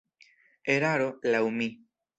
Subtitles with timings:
[0.77, 1.73] Eraro, laŭ mi.